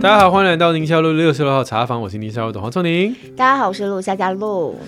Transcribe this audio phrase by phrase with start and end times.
[0.00, 3.12] 大家好，欢迎来到宁夏路六十六号茶房，我是宁夏路的黄瑽宁。
[3.36, 4.78] 大家好，我是陆夏佳露。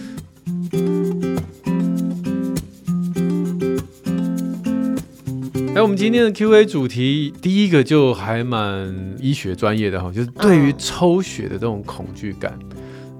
[5.74, 12.56] 哎，我们今天的 Q&A 主题第一个就还蛮医学专业的哈，就是对于抽血的这种恐惧感，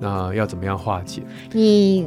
[0.01, 1.23] 那要怎么样化解？
[1.53, 2.07] 你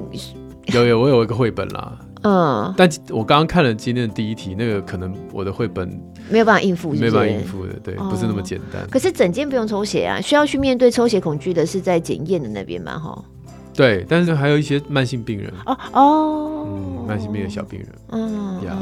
[0.67, 1.97] 有有，我有一个绘本啦。
[2.23, 5.89] 嗯，但我刚刚看了今天的第一题，那个可能我的绘本
[6.29, 8.87] 没有办法应付没有办法应付的，对，哦、不是那么简单。
[8.89, 13.23] 可是整间不用抽血啊，需要去面对抽血恐惧的是在检验的那边嘛，哈。
[13.73, 18.77] 对，但是还有一些慢性病人哦哦，嗯，慢性病的小病人，嗯呀，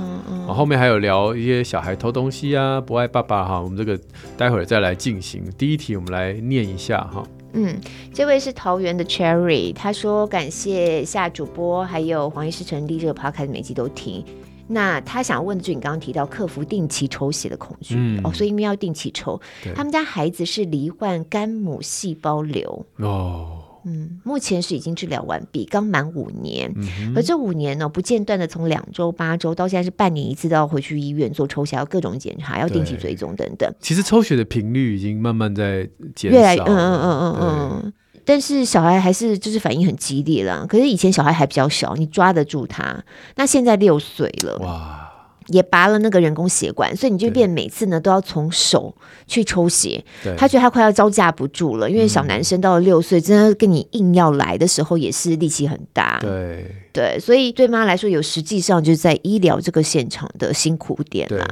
[0.47, 3.97] 后面还有聊一些小孩偷东西啊，不爱爸爸哈，我们这个
[4.35, 5.43] 待会儿再来进行。
[5.57, 7.23] 第一题我们来念一下哈。
[7.53, 7.79] 嗯，
[8.13, 14.23] 这位是桃园的 Cherry，他说感谢夏主播，还有黄医师成立这个 podcast 每集都听。
[14.67, 19.41] 那他想问的就是你刚刚提到克服定期抽血的恐惧、嗯、哦，所以因为要定期抽，
[19.73, 23.58] 他们家孩子是罹患肝母细胞瘤哦。
[23.85, 26.71] 嗯，目前是已经治疗完毕，刚满五年。
[26.75, 33.73] 嗯、而这五年呢，不间断的从两周、八周到现在是半年一次，都要回去医院做抽血，要各种检查，要定期追踪等等。
[33.79, 37.93] 其实抽血的频率已经慢慢在减少，越来嗯嗯嗯嗯嗯。
[38.25, 40.67] 但是小孩还是就是反应很激烈了。
[40.67, 43.03] 可是以前小孩还比较小，你抓得住他。
[43.35, 45.08] 那现在六岁了，哇。
[45.49, 48.95] 也拔了那个人工血管，所以你就变每次呢都要从手
[49.27, 50.03] 去抽血。
[50.37, 56.17] 他觉得他快要招架不住了，因为小男生到了六岁，嗯、真的跟你硬要来的时候，也是力气很大。
[56.21, 61.47] 对对，所以对妈来说，有实际上就是在医疗这个现场的辛苦点啦。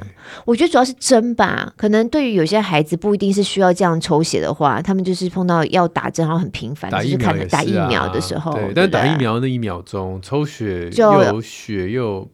[0.45, 8.51] 我觉得主要是针吧，可能对于有些孩子不一定是需要这样抽血的话，他们就是碰到要打针，然后很频繁，就是看打疫苗的时候。
[8.53, 12.27] 对，但打疫苗那一秒钟抽血又有血又。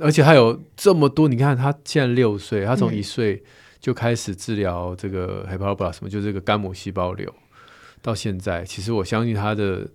[0.00, 3.42] 而且还有这么多，你看他现在六岁，他从一岁
[3.80, 7.32] 就开始治疗这个 Hepatoblast 什么，就是这个肝母细胞瘤，
[8.00, 9.88] 到现在，其实我相信他的。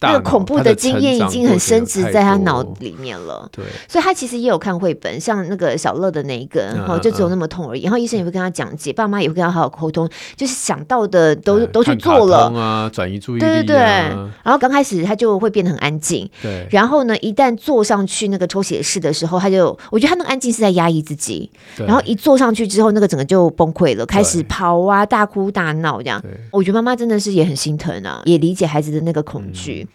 [0.00, 7.82] 那个恐怖的经验已经很深植在他脑里面了，对，所以他其实也有看绘本，像那个小乐的那一个，然后就只有那么痛而已。
[7.82, 13.76] 然后医生也会跟他讲解，爸妈也会跟他好好沟通，就是想到的都都去做了啊，转移注意力，对对对。
[13.76, 16.66] 然后刚开始他就会变得很安静，对。
[16.70, 26.22] 然后呢，一旦坐上去那个抽血室的时候，他就我觉得他那个安静是在压抑自己，然后一坐上去之后，那个整个就崩溃了，开始跑啊，大哭大闹这样。
[26.50, 29.86] 我觉得妈妈真的是也很心疼啊，也理解孩子的那个恐惧。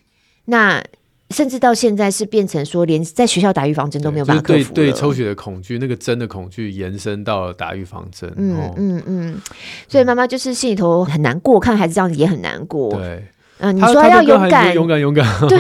[0.46, 0.84] 那
[1.32, 4.66] 甚至到现在是变成说，连在学校打预防针都没有办法克服了。
[4.74, 8.32] 对对，抽血的恐惧，那个针的恐惧延伸到了打预防针。
[8.38, 9.42] 嗯嗯嗯，
[9.88, 12.96] 所以妈妈就是心里头很难过，看孩子这样子也很难过。
[12.96, 13.26] 对，
[13.58, 15.26] 嗯，你说要勇敢，勇敢，勇敢。
[15.48, 15.58] 对。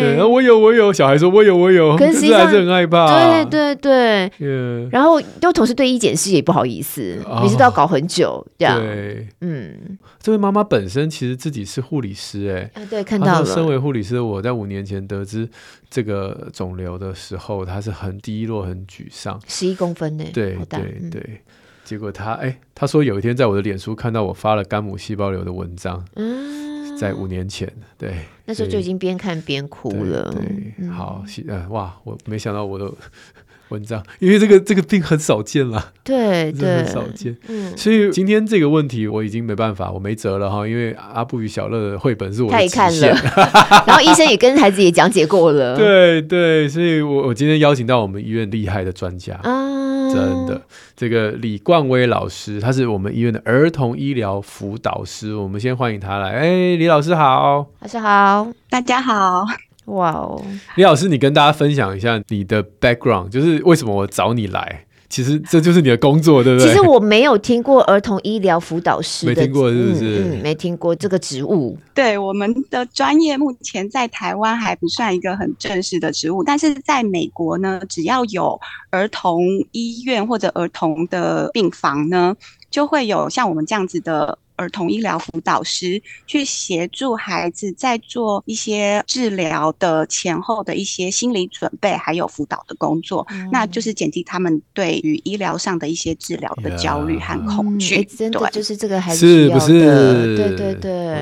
[0.00, 3.06] 对，然后我有我有，小孩说我有我有，可是还是很害怕。
[3.06, 4.88] 对对对，yeah.
[4.90, 8.78] 然后又同时对医检师也不好意思，每、oh, 次都要搞很久这样。
[8.80, 13.46] 对，嗯，这位妈妈本身其实自己是护理师哎、啊，对，看到了。
[13.46, 15.48] 身为护理师，我在五年前得知
[15.90, 20.80] 这个肿瘤的时候，她是很低落、很沮丧，十一公分呢，对对
[21.10, 21.20] 对。
[21.26, 21.38] 嗯、
[21.84, 26.67] 结果他哎，他说有一天在我的脸书看到我发了肝母细胞瘤的文章，嗯，
[26.98, 28.14] 在五年前，对。
[28.44, 30.30] 那时候就已经边看边哭了。
[30.32, 32.90] 对，对嗯、好，呃，哇，我没想到我的
[33.68, 37.36] 文章，因为这个这个病很少见了，对对，很少见。
[37.48, 43.08] 嗯，所以今天这个问题我已经没办法，我没辙了哈，因为阿布与小乐的绘本是我太看了，
[43.86, 45.76] 然后医生也跟孩子也讲解过了。
[45.76, 49.77] 对对，所以我我今天邀请到我们医院厉害的专家啊。
[50.12, 50.62] 真的，
[50.96, 55.34] 这个李冠威老师，他是我们医院的儿童医疗辅导师。
[55.34, 56.30] 我们先欢迎他来。
[56.30, 59.44] 哎，李老师好，老师好，大家好。
[59.86, 60.42] 哇哦，
[60.74, 64.84] 李老师，你跟大家分享一下你的 background，就是为什么我找你来？
[65.08, 66.68] 其实这就是你的工作，对不对？
[66.68, 70.04] 其实我没有听过儿童医疗辅导师的，没听过是不是？
[70.04, 71.76] 嗯，嗯，没听过这个职务。
[71.94, 78.60] 对，我们的专业目前在台湾还不算一个很正式的职务，但是在美国呢，只要有
[78.90, 79.42] 儿童
[79.72, 82.36] 医院或者儿童的病房呢，
[82.70, 84.38] 就会有像我们这样子的。
[84.58, 98.00] 儿童医疗辅导师去协助孩子在做一些治疗的前后的一些心理准备，还有辅导的工作，嗯、那就是减低他们对于医疗上的一些治疗的焦虑和恐惧。
[98.00, 100.36] 嗯、真的就是这个孩子是不是？
[100.36, 100.74] 对对对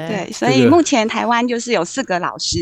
[0.08, 2.58] 对，所以目前台湾就是有四个老师，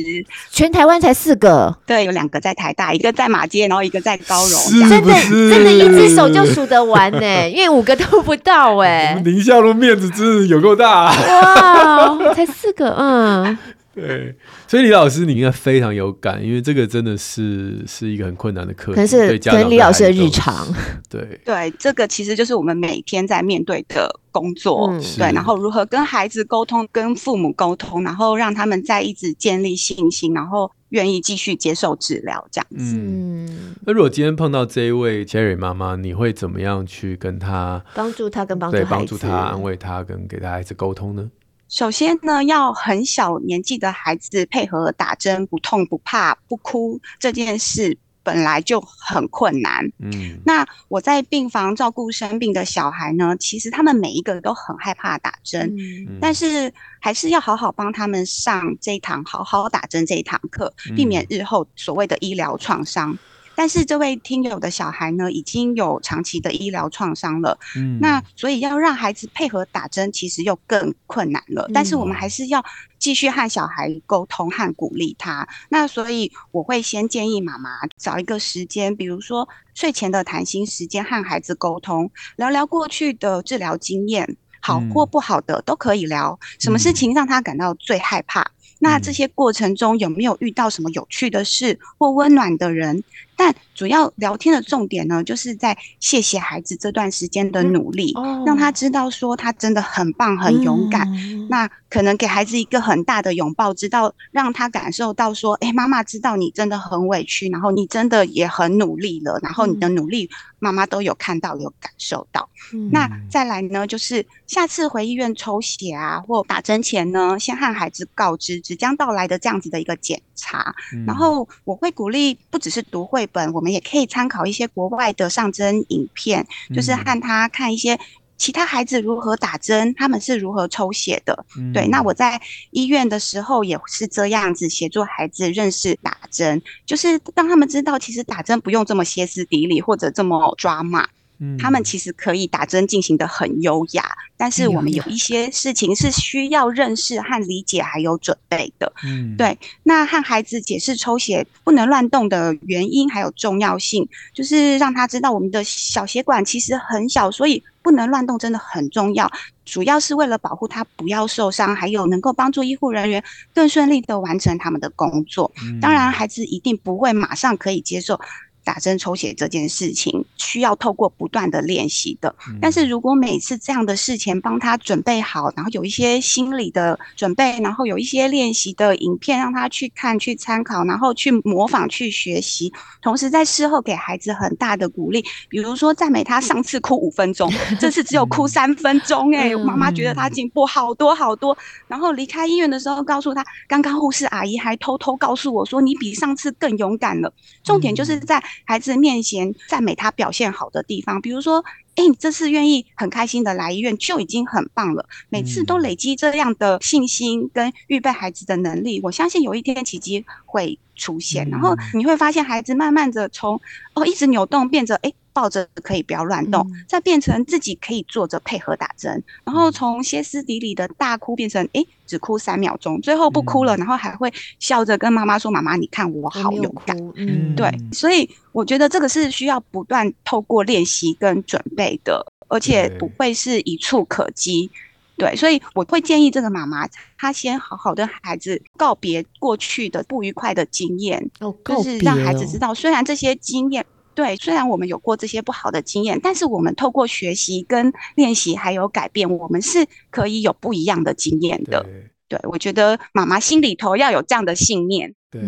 [0.50, 1.79] 全台湾才四个。
[1.87, 4.61] 对，有两个在台大，一个在马街，然后一个在高荣。
[4.61, 9.15] 是是真的真的，一只手就数得完呢，因为五个都不到哎。
[9.25, 10.63] 宁夏路面子真是有。
[10.64, 13.56] 够大哇，才四个，嗯，
[13.94, 14.35] 对，
[14.67, 20.67] 所以李老师你应该非常有感，因为这个真的是是一个很困难的课题，可是跟李老师的日常。
[21.08, 21.41] 对。
[21.44, 32.97] 对，这个其实就是我们每天在面对的工作，嗯、对，然后如何跟孩子沟通，跟父母沟通，然后让他们再一直建立信心，然后愿意继续接受治疗，这样子。
[32.97, 41.31] 嗯，那如果今天碰到这一位 Cherry 妈妈，你会怎么样去跟她帮助她跟帮助对帮助她安慰她跟给她孩子沟通呢？
[41.75, 49.85] 首先呢，要很小年纪的孩子配合打针，不痛不怕不哭这件事本来就很困难。
[49.99, 63.19] 嗯，那我在病房照顾生病的小孩呢，其实他们每一个都很害怕打针，嗯，但是还是要好好帮他们上这一堂好好打针这一堂课，避免日后所谓的医疗创伤。
[63.56, 71.70] 但是这位听友的小孩呢，已经有长期的医疗创伤了，嗯，那所以要让孩子配合打针，其实又更困难了。
[71.72, 72.64] 但是我们还是要
[72.98, 75.46] 继续和小孩沟通和鼓励他。
[75.68, 86.38] 那所以我会先建议妈妈找一个时间，比如说睡前的谈心时间，和孩子沟通，聊聊过去的治疗经验，好或不好的都可以聊。
[86.58, 88.50] 什么事情让他感到最害怕？
[88.80, 93.02] 那这些过程中有没有遇到什么有趣的事或温暖的人？
[93.36, 101.08] 但主要聊天的重点呢，就是在谢谢孩子这段时间的努力，嗯哦，让他知道说他真的很棒、很勇敢。
[101.12, 110.28] 嗯、那可能给孩子一个很大的拥抱，知道让他感受到说，哎，妈妈知道你真的很委屈，然后你真的也很努力了，然后你的努力
[110.58, 112.48] 妈妈都有看到、有感受到。
[112.72, 127.99] 嗯、那再来呢，就是下次回医院抽血啊，或打针前呢，先和孩子告知即将到来的这样子的一个检查，嗯、然后我会鼓励不只是读绘本，我们也可以参考一些国外的上针影片，就是和他看一些
[128.37, 131.47] 其他孩子如何打针，他们是如何抽血的。
[131.56, 132.38] 嗯、对，那我在
[132.71, 141.09] 医院的时候也是这样子协助孩子认识打针，就是让他们知道，其实打针不用这么歇斯底里或者这么抓马。
[141.58, 144.04] 他们其实可以打针进行的很优雅，
[144.36, 148.92] 但是我们有一些事情是需要认识和理解还有准备的。
[149.04, 149.58] 嗯，对。
[149.82, 159.30] 那和孩子解释抽血不能乱动的原因还有重要性，就是让他知道我们的小血管其实很小，所以不能乱动真的很重要。
[159.64, 165.50] 主要是为了保护他不要受伤，还有能够帮助医护人员更顺利的完成他们的工作。
[165.80, 168.20] 当然，孩子一定不会马上可以接受。
[168.64, 182.72] 打针抽血这件事情需要透过不断的练习的，但是如果每次这样的事前帮他准备好，然后有一些心理的准备，然后有一些练习的影片让他去看、去参考，然后去模仿、去学习，
[183.02, 191.56] 同时在事后给孩子很大的鼓励，比如说赞美他上次哭五分钟，这次只有哭三分钟，哎，妈妈觉得他进步好多好多。
[191.87, 197.31] 然后离开医院的时候，告诉他，刚刚护士阿姨还偷偷告诉我说，你比上次更勇敢了。
[197.62, 198.43] 重点就是在。
[198.64, 201.64] 孩子面前赞美他表现好的地方，比如说，
[201.96, 205.08] 哎，你这次愿意很开心的来医院就已经很棒了。
[205.28, 211.48] 每次都累积这样的信心跟预备孩子的能力，我相信有一天奇迹会出现。
[211.50, 213.60] 然后你会发现孩子慢慢的从
[213.94, 215.12] 哦一直扭动变着哎。
[215.34, 234.70] 抱着可以不要乱动，再变成自己可以坐着配合打针，然后从歇斯底里的大哭变成诶只哭三秒钟，最后不哭了，然后还会笑着跟妈妈说：“妈妈，你看我好勇敢。”嗯，对，所以我觉得这个是需要不断透过练习跟准备的，而且不会是一触可及。
[235.16, 241.28] 对，所以我会建议这个妈妈，她先好好的孩子告别过去的不愉快的经验，
[241.64, 243.85] 就是让孩子知道，虽然这些经验。
[244.14, 251.83] 对，虽然我们有过这些不好的经验，但是我们透过学习跟练习还有改变，我们是可以有不一样的经验的。
[251.83, 255.14] 对，对，我觉得妈妈心里头要有这样的信念。
[255.30, 255.42] 对，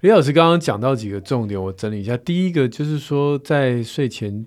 [0.00, 2.16] 李老师刚刚讲到几个重点，我整理一下。
[2.16, 4.46] 第一个就是说，在睡前。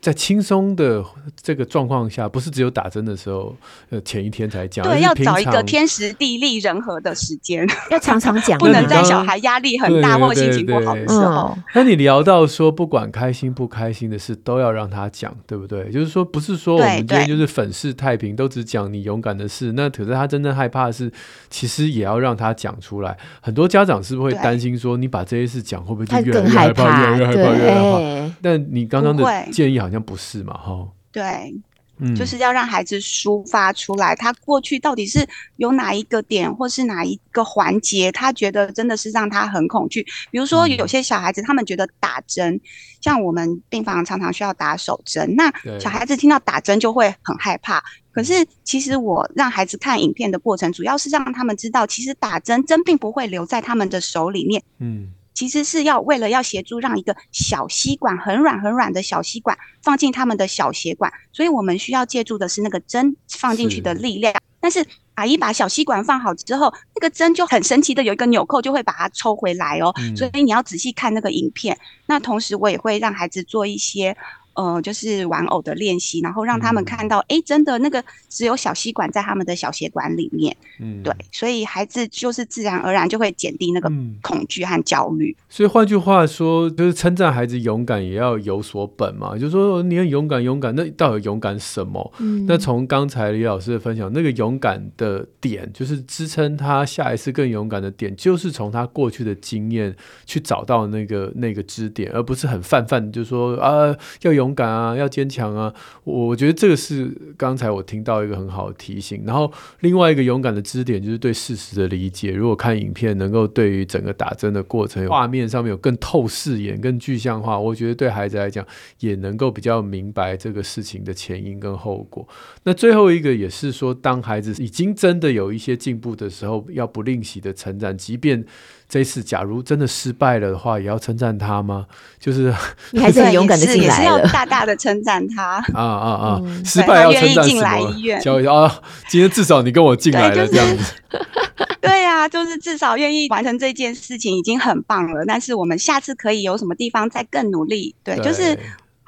[0.00, 1.04] 在轻松的
[1.42, 3.54] 这个状况下，不是只有打针的时候，
[3.90, 4.82] 呃，前一天才讲。
[4.82, 11.54] 对，要找一个天时地利人和的时间， 要常常讲，不能在小孩压力很大或心情不好的时候。
[11.74, 15.90] 那你聊到说，不管开心不开心的事，都要让他讲，对不对？
[15.90, 19.72] 就是说，不是说我们今天就是粉饰太平，都只讲你勇敢的事。
[19.72, 21.12] 那可是他真正害怕的是，
[21.50, 23.14] 其实也要让他讲出来。
[23.42, 28.34] 很多家长是不是会担心说，你把这些事讲，会不会就越来越害怕，越来越害怕，越来越害怕？
[28.40, 30.88] 但你刚刚的建议好像不是嘛，哈。
[31.12, 31.54] 对，
[31.98, 40.06] 嗯，就是要让孩子抒发出来，他过去到底是有哪一个点，或是哪一个环节，他觉得真的是让他很恐惧。
[40.30, 42.60] 比如说，有些小孩子他们觉得打针，嗯、
[43.00, 47.82] 像我们病房常常需要打手针，那小孩子听到打针就会很害怕。
[48.12, 54.62] 可是，其实我让孩子看影片的过程，主要是让他们知道，其实打针针并不会留在他们的手里面。
[54.78, 55.12] 嗯。
[55.40, 64.34] 其实是要为了要协助让一个小吸管很软很软的小吸管放进他们的小血管，所以我们需要借助的是那个针放进去的力量。
[64.60, 69.94] 但是阿姨把小吸管放好之后，那个针就很神奇的有一个纽扣，就会把它抽回来哦。
[70.14, 71.78] 所以你要仔细看那个影片。
[72.04, 74.14] 那同时我也会让孩子做一些。
[74.60, 83.90] 呃，就是玩偶的练习，然后让他们看到，哎、嗯，真的那个只有小吸管在他们的小血管里面，嗯，对，所以孩子就是自然而然就会减低那个
[84.20, 85.34] 恐惧和焦虑。
[85.38, 92.12] 嗯、所以换句话说，就是称赞孩子勇敢也要有所本嘛，就是说你很勇敢，勇敢，那到底勇敢什么？
[92.18, 104.49] 嗯，那从刚才李老师的分享，那个勇敢的点，就是支撑他下一次更勇敢的点，就是从他过去的经验去找到那个那个支点，而不是很泛泛，就是说啊要有。
[104.50, 105.72] 勇敢啊，要坚强啊！
[106.02, 109.22] 我觉得这个是刚才我听到一个很好的提醒。
[109.24, 112.32] 然后另外一个勇敢的支点就是对事实的理解。
[112.32, 118.66] 如果看影片能够对于整个打针的过程画面上面有更透视眼、更具象化，我觉得对孩子来讲
[118.98, 122.26] 也能够比较明白这个事情的前因跟后果。
[122.64, 128.44] 那最后一个也是说，当孩子已经真的有一些进步的时候，要不吝惜的成长，即便。
[128.90, 131.86] 这次假如真的失败了的话，也要称赞他吗？
[132.18, 132.52] 就是
[132.90, 136.42] 你还是很 勇敢的进来了，是要大大的称赞他啊啊啊！
[136.64, 138.20] 失败要称赞什么？
[138.20, 138.82] 教一下啊！
[139.08, 140.94] 今天至少你跟我进来了，这样子。
[141.80, 145.24] 对呀、啊，就是至少愿意完成这件事情已经很棒了。
[145.24, 147.94] 但是我们下次可以有什么地方再更努力？
[148.02, 148.58] 对，对就是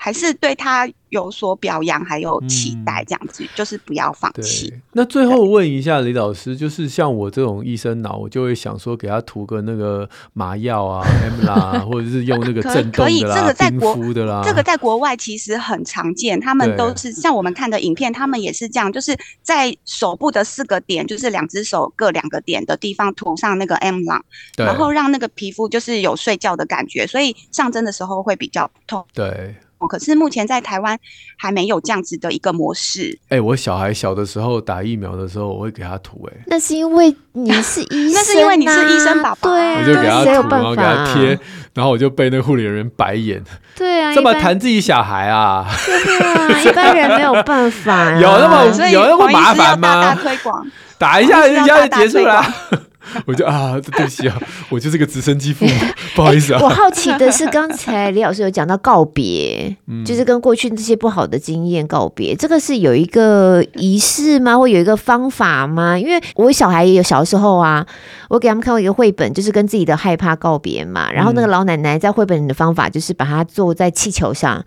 [0.03, 0.89] 还是对他。
[1.13, 4.73] 有所表扬，还有期待，这样子、嗯、就是不要放弃。
[4.93, 14.41] 那最后问一下李老师，就是像我这种医生脑，我就会想说，给他涂个那个麻药啊、M 啦， 或者是用那个震动的啦、这个在国的啦。
[14.43, 24.23] 这个在国外其实很常见，他们都是像我们看的影片，他们也是这样，就是在手部的四个点，就是两只手各两个点的地方涂上那个 M 啦，
[24.57, 29.05] 然后让那个皮肤就是有睡觉的感觉，所以上针的时候会比较痛。
[29.13, 29.55] 对。
[29.87, 30.99] 可是目前在台湾
[31.37, 33.19] 还没有这样子的一个模式。
[33.29, 36.29] 哎、欸，我小孩小的时候打疫苗的时候，我会给他涂。
[36.31, 41.39] 哎，那是因为你是医生、啊， 那是因为你是医生爸爸，对，我就给他涂，然后给他贴，
[41.75, 43.43] 然后我就被那护理人员白眼。
[43.75, 45.67] 对啊，这么谈自己小孩啊？
[45.87, 48.17] 对啊，一般人没有办法、啊。
[48.21, 50.03] 有那么有那么麻烦吗？
[50.03, 50.67] 大大推广，
[50.99, 52.45] 打一下人家就结束了。
[53.27, 55.73] 我就啊，对不起啊，我就是个直升机父母，
[56.15, 56.61] 不好意思啊。
[56.63, 64.57] 我好奇的是，刚才李老师有讲到告别，嗯，就是跟过去这些不好的经验告别，这个是有一个仪式吗？
[64.57, 65.99] 或有一个方法吗？
[65.99, 67.87] 因为我小孩也有小时候啊，
[68.29, 71.11] 我给他们看过一个绘本，就是跟自己的害怕告别嘛。
[71.13, 74.65] 然后那个老奶奶在绘本里的方法，就是把它坐在气球上。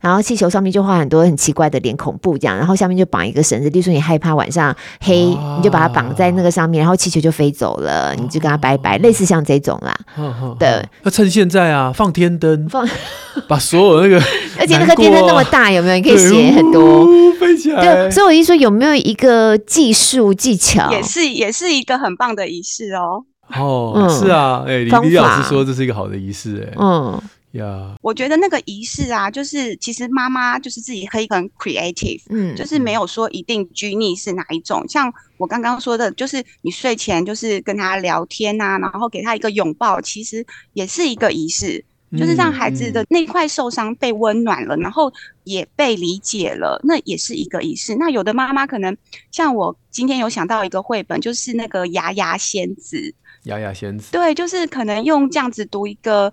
[0.00, 9.94] 然后气球上面就画很多很奇怪的脸，恐怖这样，然后下面就绑一个绳子，例如说你害怕晚上黑，你就把它绑在那个上面，然后气球就飞走了，你就跟他拜拜，类似像这种啦。
[10.58, 12.86] 对，那趁现在啊，放天灯，放
[13.48, 14.16] 把所有那个，
[14.58, 15.94] 而且那个天灯那么大，有没有？
[15.96, 17.06] 你可以写很多
[17.40, 17.82] 飞起来。
[17.82, 23.24] 对，所以我一说有没有一个技术技巧，也是也是一个很棒的仪式哦。
[23.56, 27.20] 哦，是啊，哎，李李老师说这是一个好的仪式，哎，嗯。
[27.54, 27.94] Yeah.
[28.02, 34.84] 我觉得那个仪式啊，就是其实妈妈就是自己可以很 creative，嗯，就是没有说一定拘泥是哪一种。
[34.88, 41.84] 像我刚刚说的，就是你睡前就是跟他聊天啊，然后给他一个拥抱，其实也是一个仪式，
[42.18, 45.12] 就是让孩子的那块受伤被温暖了，然后
[45.44, 47.94] 也被理解了，那也是一个仪式。
[47.94, 48.96] 那有的妈妈可能
[49.30, 56.32] 像我今天有想到一个绘本，就是那个牙牙仙子，牙牙仙子，对，就是可能用这样子读一个。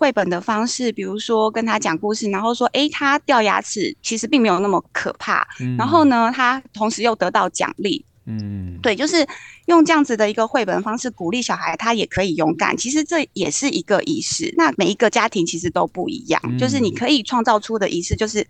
[0.00, 5.46] 绘本的方式，比如说跟他讲故事，然后说，诶，他掉牙齿其实并没有那么可怕。
[5.60, 8.02] 嗯、然后呢，他同时又得到奖励。
[8.24, 9.26] 嗯，对，就是
[9.66, 12.74] 用这样子的一个绘本方式鼓励小孩，他也可以勇敢。
[12.74, 14.54] 其实这也是一个仪式。
[14.56, 18.46] 那每一个家庭其实都不一样，嗯、就是你可以创造出的仪式，就是。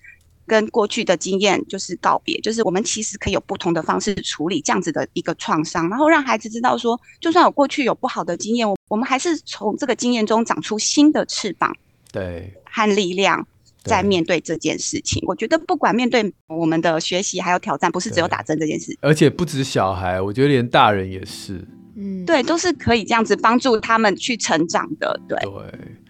[0.50, 11.72] 跟过去的经验就是告别，就是我们其实可以有不同的方式处理这样子的一个创伤，然后让孩子知道说，就算我过去有不好的经验，我我们还是从这个经验中长出新的翅膀，
[12.10, 13.46] 对，和力量，
[13.84, 15.22] 在面对这件事情。
[15.24, 21.64] 我觉得不管面对我们的学习还有挑战，不是只有打针这件事，而且不止小孩，我觉得连大人也是，
[21.94, 25.38] 嗯，对，都是可以这样子帮助他们去成长的，对。
[25.38, 26.00] 对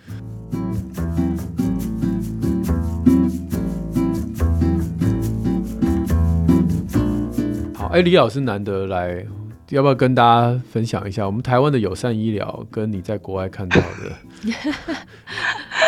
[7.90, 9.26] 哎，李老师难得来，
[9.70, 14.52] 要不要跟大家分享一下我们台湾的友善医疗跟你在国外看到的？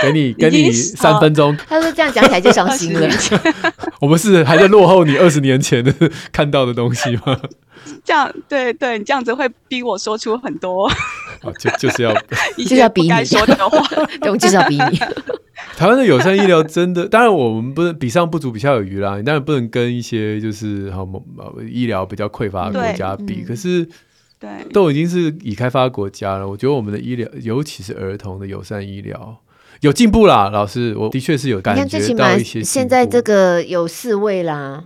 [0.03, 1.57] 给你给你三分钟。
[1.69, 3.09] 他说这样讲起来就伤心了。
[4.01, 5.93] 我们是还在落后你二十年前的
[6.33, 7.39] 看到的东西吗？
[8.05, 10.91] 这样对对，你这样子会逼我说出很多。
[11.59, 12.15] 就就是要
[12.57, 13.83] 就是要逼你说的话，
[14.21, 14.99] 对，我就是要逼你。
[15.77, 19.17] 台湾的友善医疗真的，当然我们不能比上不足，比下有余啦。
[19.17, 21.09] 你当然不能跟一些就是好
[21.69, 23.72] 医疗比较匮乏的国家比，可是
[24.39, 26.49] 对都已经是已开发国家了。
[26.49, 29.39] 我觉得我们的医疗，尤其是儿童的友善医疗
[29.81, 30.49] 有进步啦。
[30.51, 32.63] 老师，我的确是有感觉到一些。
[32.63, 34.85] 现在这个有四位啦。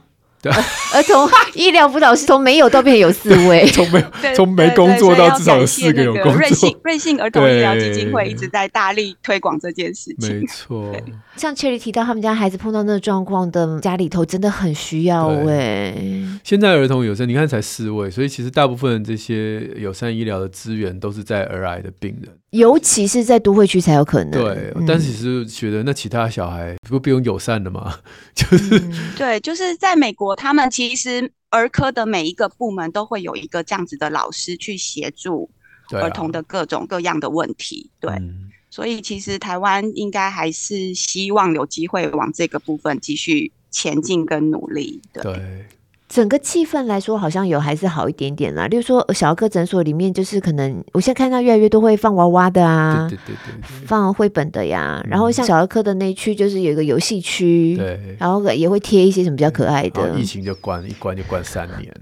[0.53, 6.33] 儿童医疗辅导师从没有到变有四位， 从没从没工作到至少有四个有工作。
[6.35, 10.41] 瑞幸瑞幸儿童医疗基金会一直在大力推广这件事情。
[10.41, 10.95] 没错，
[11.37, 15.97] 像 Cherry 提到他们家孩子碰到那个状况的家里头，真的很需要哎。
[16.45, 22.33] 现在儿童友善，你看才四位，所以其实大部分这些友善医疗的资源都是在儿癌的病人。
[22.51, 24.31] 尤其是在都会区才有可能。
[24.31, 27.99] 对，但是其实觉得那其他小孩不不用友善的吗？
[28.35, 35.51] 就是、嗯、对，就是在美国，他们其实儿科的每一个部门都会有一个这样子的老师去协助
[35.91, 37.91] 儿童的各种各样的问题。
[38.01, 45.03] 对，啊、对，嗯、所以其实台湾应该还是希望有机会往这个部分继续前进跟努力。
[45.13, 45.23] 对。
[45.23, 45.67] 对
[46.09, 48.69] 整个气氛来说，好像有还是好一点点啦。
[48.69, 55.05] 例如说，小儿科诊所里面，就是可能我现在看到越来越多会放娃娃的啊，对对对对，放绘本的呀。
[55.09, 60.11] 然后像小儿科的那区，就是有一个游戏区，对，然后也会贴一些什么比较可爱的。
[60.19, 61.93] 疫情就关，一关就关三年，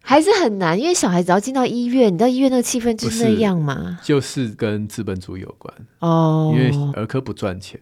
[0.00, 7.80] 还是很难，因为小孩只要进到医院，你知道医院那个气氛就是那样嘛，就是跟资本主义有关哦，因为儿科不赚钱。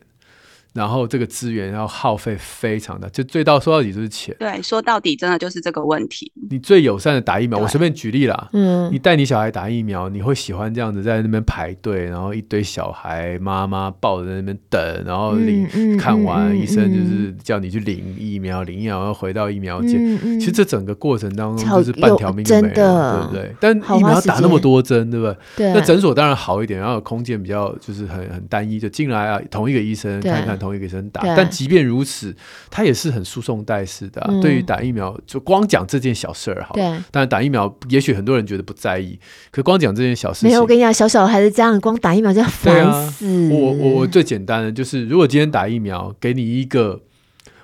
[0.73, 4.35] 然后这个资源要耗费非常大，就最到说到底就是钱。
[4.39, 6.33] 对，说到底真的就是这个问题。
[6.51, 8.49] 你最友善的打疫苗，我随便举例啦。
[8.55, 20.03] 嗯，你带你小孩打疫苗，你会喜欢这样子在那边排队，然后一堆小孩妈妈抱着在那边等，然后领、嗯、看完医生就是叫你去领疫苗，领疫苗要回到疫苗间。
[20.03, 23.55] 嗯嗯、其实这整个过程当中就是半条命就没了，对不对？
[23.61, 25.37] 但疫苗打那么多针，对不对？
[25.57, 25.73] 对。
[25.75, 30.59] 那诊所当然好一点，然后空间比较就是很很单一，就进来啊，同一个医生看看。
[30.63, 32.35] 同一个医生打，但即便如此，
[32.71, 34.29] 他也是很输送带式的、啊。
[34.31, 36.75] 嗯、对于打疫苗，就光讲这件小事儿好。
[36.75, 39.19] 对，但打疫苗，也许很多人觉得不在意，
[39.51, 40.49] 可光讲这件小事情。
[40.49, 43.27] 没有，我跟你讲，小小孩子这样光打疫苗就要烦死。
[43.27, 47.03] 啊、我我我最简单的就是，如果今天打疫苗，给你一个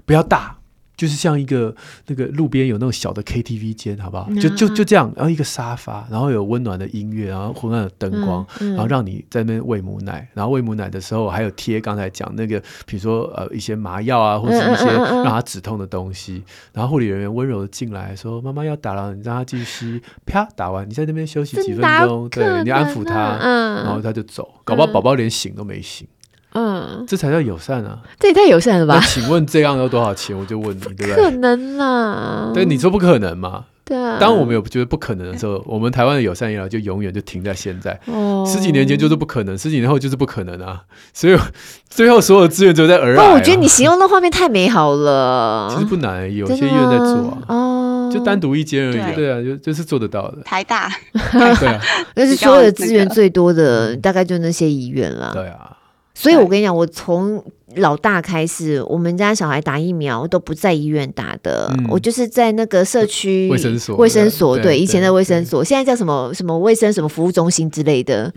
[0.04, 0.57] 不要大。
[0.98, 1.74] 就是像一个
[2.08, 4.28] 那个路边有那种小的 KTV 间，好不好？
[4.34, 10.28] 就就就这样，然后一个沙发，然后有温暖的音乐，然后昏暗的灯光，嗯嗯、然后让你在那边喂母奶。
[10.34, 16.42] 然后喂母奶的时候，还有贴刚才讲那个，比如说呃一些麻药啊，或者是一些让他止痛的东西。
[16.72, 24.48] 然后护理人员温柔的进来说：“妈妈要打了，你让他继续吸。”啪，打完，你在那边休息几分钟，对，你安抚他，嗯、然后他就走。
[24.64, 26.06] 搞不好宝宝连醒都没醒。
[26.54, 27.98] 嗯，这才叫友善啊！
[28.18, 29.00] 这也太友善了吧？
[29.06, 30.36] 请问这样要多少钱？
[30.36, 31.14] 我就问你，对不对？
[31.14, 32.50] 不可能啦！
[32.54, 33.64] 对，你说不可能嘛？
[33.84, 34.16] 对啊。
[34.18, 37.98] 当我们有觉得不可能的时候，我们台湾的友善医疗就永远就停在现在。
[38.06, 38.44] 哦。
[38.46, 40.80] 十几年前就是不可能，十几年后就是不可能啊！
[41.12, 41.36] 所以
[41.88, 43.32] 最后所有资源都在儿童。
[43.32, 45.68] 我觉得你形容的画面太美好了。
[45.70, 47.54] 其实不难，有些医院在做啊。
[47.54, 48.10] 哦。
[48.12, 49.14] 就单独一间而已。
[49.14, 50.38] 对啊，就就是做得到的。
[50.42, 50.90] 台大。
[51.12, 51.80] 对啊。
[52.14, 55.30] 那是所有的资源最多的，大概就那些医院了。
[55.34, 55.76] 对啊。
[56.18, 57.40] 所以，我跟你讲，我从
[57.76, 68.28] 老大开始，我们家小孩打疫苗都不在医院打的，我就是在那个社区卫生所，卫生所对，以前的卫生所，现在叫什么什么卫生什么服务中心之类的，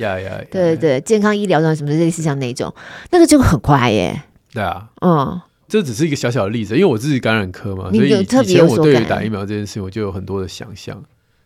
[0.52, 2.72] 对对对，健康医疗什么类似像那种，
[3.10, 4.22] 那个就很快耶。
[4.54, 11.04] 对啊，嗯，这只是一个小小的例子，因为我自己感染科嘛，所以以前我对于打疫苗这件事情，我就有很多的想象。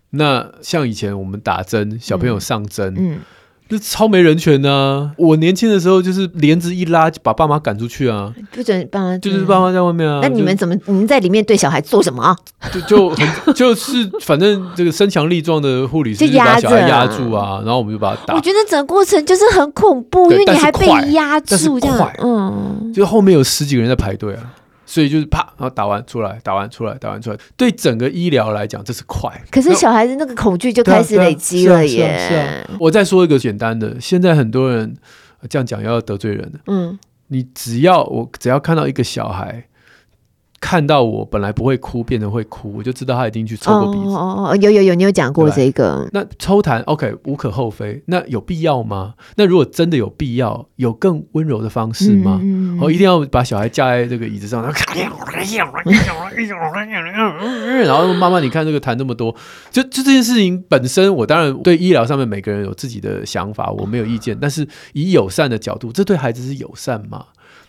[0.10, 3.20] 那像以前我们打针，小朋友上针，嗯。
[3.68, 5.12] 就超没人权呢、啊！
[5.18, 10.20] 我年轻的时候就是帘子一拉就把爸妈赶出去啊，不准爸妈，就是爸妈在外面啊。
[10.22, 10.76] 那你们怎么？
[10.86, 12.38] 你们在里面对小孩做什么啊？
[12.72, 18.36] 就就很 就是反正这个身强力壮的护理师就把小孩压住啊，然后我们就把他打。
[18.36, 24.42] 我觉得整个过程就是很恐怖，因为你还被压住这样，嗯，就后面有十几个人在排队啊。
[24.86, 27.38] 所以就是啪，然后打完出来，打完出来，打完出来。
[27.58, 29.32] 对整个医疗来讲，这是快。
[29.52, 32.18] 可是小孩子那个恐惧就开始累积了耶。
[32.18, 32.78] 是啊，啊，是啊。
[32.80, 34.96] 我再说一个简单的，现在很多人
[35.50, 36.60] 这样讲要得罪人的。
[36.68, 39.66] 嗯，你只要我只要看到一个小孩
[40.66, 44.16] 看到我本来不会哭，变得会哭，我就知道他一定去抽过鼻子。
[44.16, 46.10] 哦哦哦，有有有，你有讲过这个。
[46.12, 48.02] 那抽痰，OK，无可厚非。
[48.08, 49.14] 那有必要吗？
[49.36, 52.42] 那如果真的有必要，有更温柔的方式吗？
[52.82, 54.78] 哦、一定要把小孩架在这个椅子上， 然后
[57.84, 59.36] 然后妈妈，你看这个痰这么多，
[59.70, 64.36] 就就这件事情本身，我当然对医疗上面每个人有自己的想法，我没有意见。
[64.42, 67.24] 但是以友善的角度，这对孩子是友善吗？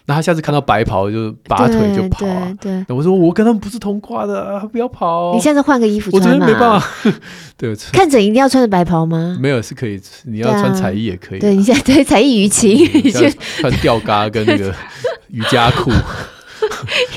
[0.07, 2.47] 那他下次看到白袍就拔腿就跑啊！
[2.61, 5.35] 对，对对，我说我跟他们不是同挂的，啊不要跑。
[5.35, 6.29] 你现在换个衣服穿嘛？
[6.29, 6.87] 我真的没办法。
[7.59, 9.37] 对，看诊一定要穿着白袍吗？
[9.41, 11.39] 没有，是可以，你要穿彩衣也可以。
[11.41, 12.89] 对，你现在对彩衣娱亲，
[13.61, 14.73] 穿吊嘎跟那个
[15.31, 15.91] 瑜伽裤，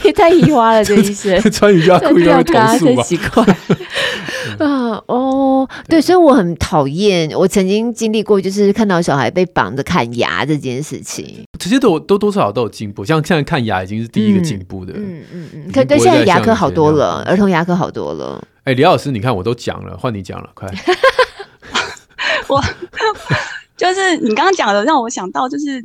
[0.04, 1.40] 也太移花了，这意思。
[1.52, 3.04] 穿瑜伽裤要投诉吧？
[3.04, 3.44] 奇怪。
[4.58, 5.19] 啊哦，
[5.88, 7.30] 对，所以我很讨厌。
[7.32, 11.44] 我曾经经历过，就是看到小孩被绑着看牙这件事情。
[11.60, 14.94] 其实都都多少都有进步，像现在看牙已经是第一个进步的。
[14.96, 15.72] 嗯嗯嗯。
[15.72, 18.42] 可对，现在牙科好多了，儿童牙科好多了。
[18.64, 20.70] 哎，李老师，你看我都讲了，换你讲了，快。
[22.48, 22.62] 我
[23.78, 25.84] 就是你刚刚讲的，让我想到就是。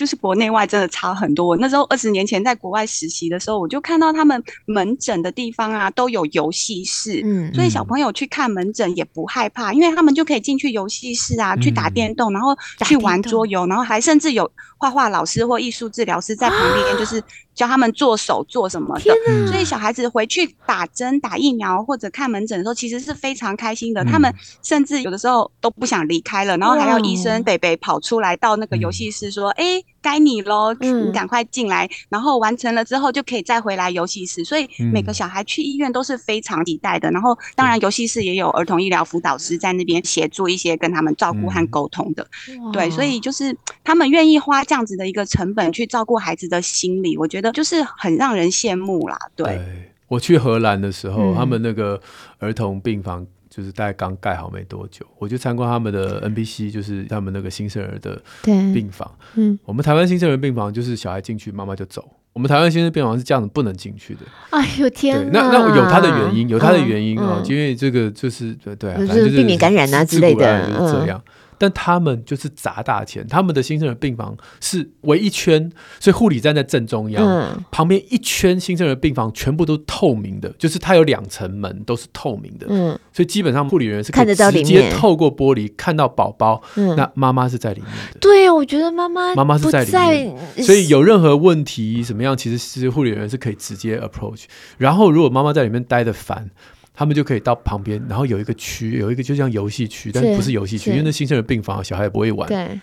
[0.00, 1.54] 就是国内外真的差很多。
[1.58, 17.22] 那时候二十年前在国外实习的时候，我就看到他们门诊的地方啊，都有游戏室，嗯，所以小朋友去看门诊也不害怕，因为他们就可以进去游戏室啊，去打电动，然后去玩桌游，然后还甚至有画画老师或艺术治疗师在旁边，就是。
[17.54, 24.02] 教他们做手做什么的，啊、所以小孩子回去打针、打疫苗或者看门诊的时候，其实是非常开心的。
[24.02, 24.32] 嗯、他们
[24.62, 31.86] 甚至有的时候都不想离开了，然后还要医生北北跑出来到那个游戏室说：“哎、嗯，该你喽，你赶快进来。
[31.86, 34.44] 嗯”然后完成了之后就可以再回来游戏室。
[34.44, 37.10] 所以每个小孩去医院都是非常期待的。
[37.10, 42.26] 然后当然游戏室也有儿童医疗辅导师在那边协助一些跟他们照顾和沟通的。
[42.48, 47.50] 嗯、对，所以就是他们愿意花这样子的一个成本去照顾孩子的心理，我觉得。
[47.52, 49.46] 就是很让人羡慕啦，对。
[49.56, 52.00] 对，我去荷兰的时候，嗯、他们那个
[52.38, 59.12] 儿童病房就是大概刚盖好没多久，我就参观他们的 NBC，就是他们那个新生儿的病房。
[59.34, 62.08] 嗯，我们台湾新生儿病房就是小孩进去，妈妈就走。
[62.32, 64.20] 我们台湾新生儿病房是这样子，不能进去的。
[64.50, 65.30] 哎呦天对！
[65.32, 71.20] 那那有他的原因，有他的原因啊，嗯嗯、因为这个就是对对、啊，反正就是避免感染啊之类的，就是这样。
[71.26, 88.18] 嗯但他们就是砸大钱，他们的新生儿病房是围一圈，所以护理站在正中央，嗯、旁边一圈新生儿病房全部都透明的，就是它有两层门都是透明的，嗯，所以基本上护理人员是可以直接透过玻璃看到宝宝，嗯，那妈妈是在里面的。
[88.18, 94.44] 对啊，我觉得妈妈妈妈是在里面，所以有任何问题什么样，其实是护理人员是可以直接 approach。
[94.78, 96.50] 然后如果妈妈在里面待的烦。
[97.00, 102.46] 他们就可以到旁边，然后有一个区，有一个就像游戏区，但不是游戏区，因为那新生儿病房小孩也不会玩。
[102.46, 102.78] 对。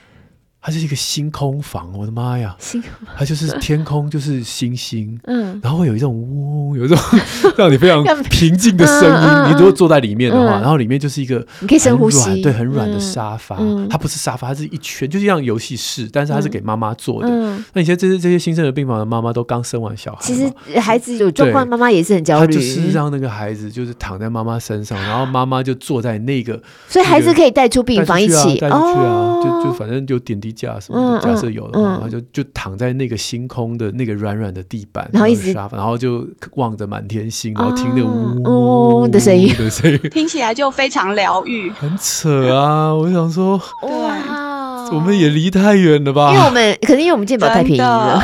[0.67, 2.53] 它是一个星空房，我的妈呀！
[2.59, 6.97] 星空，它就是天空，就是星星，嗯，然后会有一种嗡，有一种
[7.55, 9.47] 让你非常平静的声音。
[9.47, 13.57] 你如果坐在里面的话，然后里面就是一个你可以深呼吸，对，很软的沙发。
[13.89, 17.29] 它不是沙发，它是一圈，就像游戏室，但是它是给妈妈坐的。
[17.71, 20.51] 那你现在这些这些新生儿病房的妈妈都刚生完小孩，其实
[20.81, 22.53] 孩子有状况，妈妈也是很焦虑。
[22.53, 30.56] 就是让那个孩子就是躺在妈妈身上，然后妈妈就坐在那个，所以孩子可以带出病房一起，带出去啊，就就反正就点滴。
[30.57, 41.69] 架什么的，假设有的话，他就就躺在那个星空的那个软软的地板，然后沙发，然后就望着满天星，然后听那呜呜的声音，的声音听起来就非常疗愈。
[41.69, 42.93] 很扯啊！
[42.93, 46.33] 我想说，哇，我们也离太远了吧？
[46.33, 48.21] 因为我们可能因为我们健保太便宜了，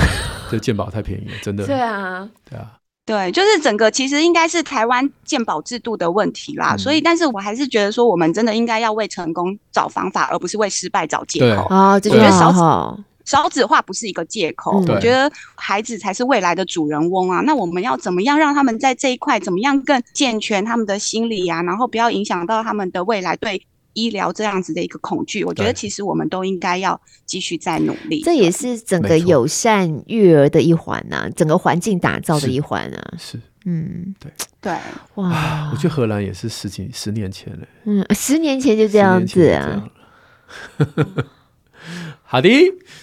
[0.50, 1.65] 这健保太便宜了，真的。
[1.65, 2.72] 对啊，对啊。
[3.06, 12.00] 对，就是整个其实应该是台湾鉴保制度的问题啦，嗯、所以，但是我还是觉得说，我们真的应该要为成功找方法，而不是为失败找借口啊。
[12.00, 17.42] 对我觉得少子少子化不是一个借口，嗯、我觉得孩子才是未来的主人翁啊。
[17.42, 23.66] 那我们要怎么样让他们在这一块怎么样更健全他们的心理啊，然后不要影响到他们的未来对。
[23.93, 28.21] 医疗这样子的一个恐惧，我觉得其实我们都应该要继续再努力。
[28.21, 33.13] 这也是整个友善育儿的一环呐，整个环境打造的一环啊。
[33.17, 34.73] 是，嗯，对对，
[35.15, 35.69] 哇！
[35.71, 39.89] 我去荷兰也是十几十年前了，嗯，十年前就这样子啊。
[42.23, 42.49] 好的，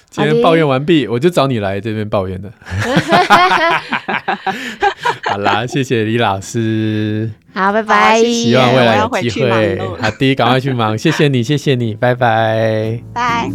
[0.09, 2.53] 今天抱怨完毕，我就找你来这边抱怨的。
[5.31, 7.31] 好啦，谢谢李老师。
[7.55, 8.23] 好，拜拜。
[8.23, 9.79] 希望未来有机会。
[10.01, 10.97] 好的，赶快去忙。
[10.97, 13.01] 谢谢你，谢谢你，拜拜。
[13.13, 13.49] 拜。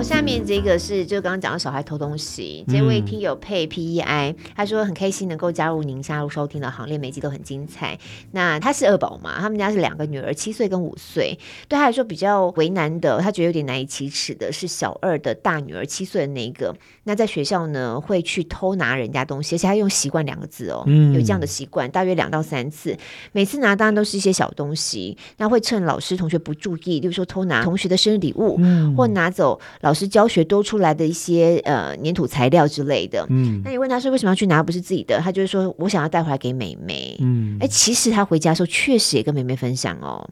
[0.00, 7.98] 好，下面这个是就刚刚讲的小孩偷东西，这位听友配 P E I，他说很开心能够加入您加入收听的行列，每集都很精彩。
[8.32, 22.96] 那他是二宝嘛，他们家是两个女儿，七岁跟五岁，对他来说比较为难的，他觉得有点难以启齿的是小二的大女儿七岁的那个，那在学校呢会去偷拿人家东西，而且他用习惯两个字哦，嗯、有这样的习惯，大约两到三次，
[23.32, 29.60] 每次拿当然都是一些小东西，那会趁老师同学不注意，例如说偷拿同学的生日礼物，嗯、或拿走。
[29.82, 40.28] 老师教学多出来的一些呃粘土材料之类的，嗯，那你问他说为什么要去拿不是自己的，他就是说我想要带回来给妹妹，嗯，哎，其实他回家的时候确实也跟妹妹分享哦，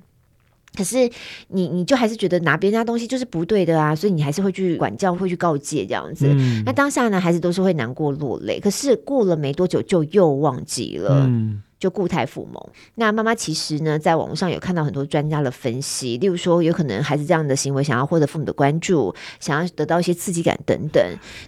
[0.76, 1.10] 可是
[1.48, 11.62] 你你就还是觉得拿别人家东西就是不对的啊，所以你还是会去管教，会去告诫这样子，嗯，那当下呢，孩子都是会难过落泪，可是过了没多久就又忘记了，嗯。
[11.78, 12.62] 就固态复萌。
[12.96, 21.02] 那妈妈其实呢，在网络上有看到很多专家的分析，例如说，有可能孩子这样的行为想要获得父母的关注，想要得到一些刺激感等等。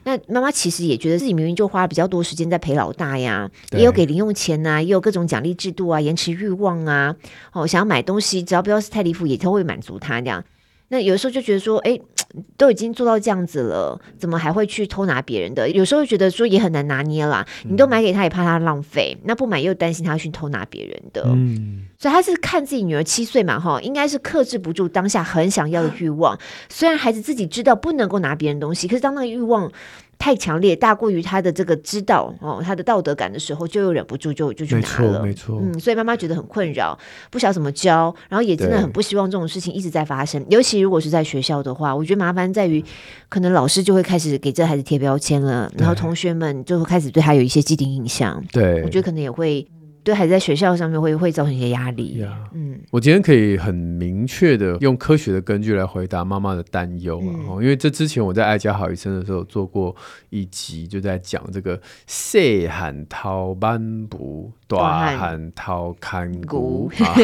[0.05, 7.16] 那妈妈其实也觉得自己明明就花了比较多时间在陪老大呀，也有给零用钱呐，也有各种奖励制度啊，延迟欲望啊，
[7.53, 10.45] 哦，想要买东西，只要不要是太离谱，也都会满足他这样。
[10.88, 11.99] 那有的时候就觉得说，哎，
[12.57, 15.69] 都已经做到这样子了，怎么还会去偷拿别人的？
[15.71, 17.47] 有时候觉得说也很难拿捏啦。
[17.64, 21.23] 你都买给他，也怕他浪费；那不买又担心他去偷拿别人的。
[21.27, 26.38] 嗯，所以他是看自己女儿七岁嘛，哈，应该是克制不住当下很想要的欲望。
[26.69, 29.71] 虽然孩子自己知道不能够拿别人东西，可是当那个欲望。
[30.21, 36.97] 太强烈，大过于他的这个知道哦，他的道德感的时候，就又忍不住就就去拿了，没错，嗯，所以妈妈觉得很困扰，
[37.31, 42.85] 不晓得怎么教，然后也真的很不希望这种事情一直在发生，尤其如果是在学校的话，我觉得麻烦在于，
[43.31, 49.67] 可能老师就会开始给这孩子贴标签了，然后同学们就会开始对他有一些既定印象，对，我觉得可能也会。
[50.03, 52.23] 对孩子在学校上面会会造成一些压力。
[52.23, 52.33] Yeah.
[52.53, 59.95] 嗯，我今天可以很明确的用科学的根据来回答妈妈的担忧啊，嗯、因为这之前我在爱家好医生的时候做过
[60.31, 67.15] 一集，就在讲这个细喊偷斑布，大喊偷牵牛啊。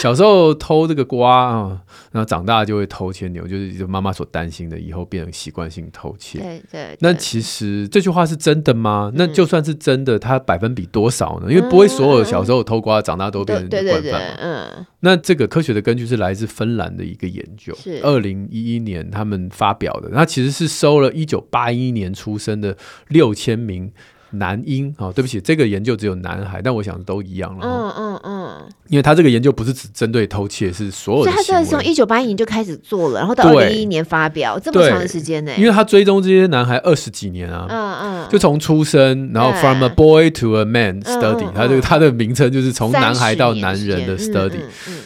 [0.00, 6.38] 小时候偷这个瓜啊，然后长大就会偷牵牛，就是妈妈所担心的，以后变成习惯性偷窃。
[6.38, 6.96] 对对。
[7.00, 9.10] 那其实这句话是真的吗？
[9.12, 11.52] 嗯、那就算是真的，它百分比多少呢？
[11.52, 11.88] 因为不会。
[11.88, 14.36] 所有小时候偷瓜，长大都变成惯犯。
[14.40, 20.08] 嗯，那这个科学的根据是来自芬兰的一个研究，是二零一一年他们发表的。
[20.12, 22.76] 那其实是收了一九八一年出生的
[23.08, 23.92] 六千名。
[24.32, 27.66] 男婴啊、哦，对不起，这个研究只有男孩，但我想都一样了。
[27.66, 31.30] 嗯嗯嗯，因为他这个研究不是只针对偷窃，是所有的。
[31.30, 35.52] 所以他是从一九八一年就开始做了，然后到二零一一年发表，这么长的时间呢？
[35.58, 44.60] 因为他追踪这些男孩二十几年啊，嗯嗯，就从出生，然后 from a boy to a man study，他这个他的名称就是从男孩到男人的 study，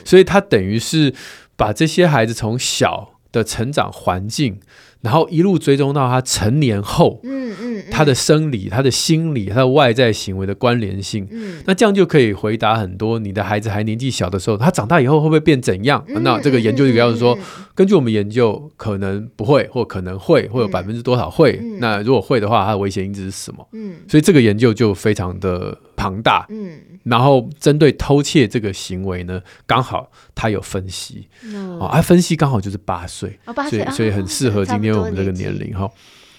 [0.05, 1.13] 所以他等于是
[1.57, 4.61] 把这些孩子从小的成长环境。
[5.07, 13.21] 然后一路追踪到他成年后，嗯嗯，他的生理、他的心理、他的外在行为的关联性，嗯，那这样就可以回答很多。
[13.21, 16.05] 你的孩子还年纪小的时候，他长大以后会不会变怎样？
[16.09, 17.39] 那这个研究就要说，
[17.73, 21.57] 根据我们研究，可能不会，或可能会，会有百分之多少会。
[21.79, 23.65] 那如果会的话，它的危险因子是什么？
[23.75, 26.45] 嗯，所以这个研究就非常的庞大。
[26.51, 31.29] 嗯，然后针对偷窃这个行为呢，刚好他有分析，
[31.81, 33.39] 哦，他分析刚好就是八岁，
[33.71, 34.97] 所以所以很适合今天。
[34.97, 35.91] 我们这个年龄哈，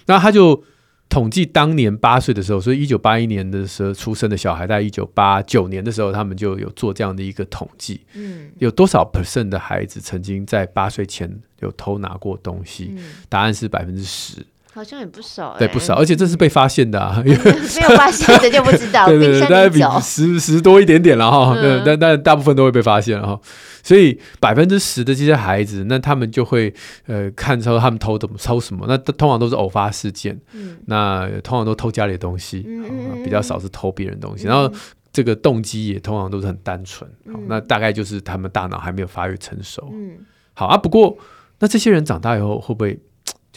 [0.08, 0.64] 那他就
[1.10, 12.96] 统计当年八岁的时候，所以一九八一年的时候出生的小孩，在一九八九年的时候，他们就有做这样的一个统计，嗯，有多少 percent 的孩子曾经在八岁前有偷拿过东西？
[13.30, 14.44] 答案是百分之十。
[14.78, 19.08] 好像也不少，欸，对，不少，而且这是被发现的，没有发现的就不知道。
[19.08, 23.40] 对 对对，大概比十十多一点点了哈，嗯、但但大部分都会被发现哈。
[23.82, 26.72] 所以百分之十的这些孩子，那他们就会
[27.08, 34.72] 呃看出他们偷怎么偷什么，那通常都是偶发事件，嗯、那通常都偷家里的东西，嗯、比较少是偷别人东西，嗯、然后
[35.12, 39.90] 这个动机也通常都是很单纯，嗯、那大概就是他们大脑还没有发育成熟。
[39.92, 40.18] 嗯，
[40.54, 41.18] 好啊，不过
[41.60, 43.00] 那这些人长大以后会不会？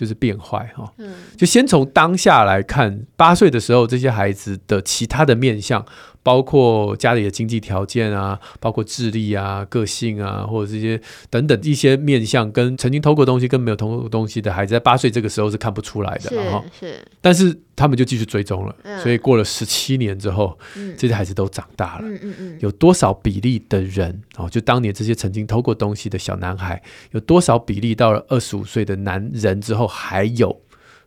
[0.01, 0.91] 就是变坏哈，
[1.37, 5.85] 就先从当下来看，八岁的时候这些孩子的其他的面向。
[6.23, 16.65] 包括家里的经济条件啊，包括智力啊、个性啊，或者这些等等一些面相，跟曾经偷过东西跟没有偷过东西的孩子，在八岁这个时候是看不出来的，
[17.21, 22.03] 但是他们就继续追踪了，嗯、所以过了十七年之后，嗯、这些孩子都长大了。
[22.05, 24.49] 嗯嗯嗯、有多少比例的人哦？
[24.49, 30.61] 就当年这些曾经偷过东西的小男孩，有多少比例到了二十五岁的男人之后，还有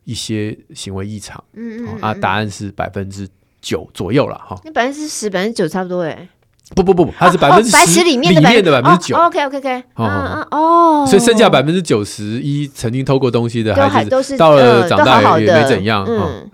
[0.06, 1.44] 一些行为异常？
[1.54, 3.30] 嗯嗯嗯、啊，答案是百分之
[3.64, 6.30] 九左右了哈，那百分之十、百分之九差不多哎。
[6.76, 9.16] 不不不，它是百分之十里面的百分之九。
[9.16, 16.04] OK OK OK，嗯嗯哦，所以剩下百分之九十一曾经偷过东西的孩子，到了长大也没怎样。
[16.08, 16.50] 嗯，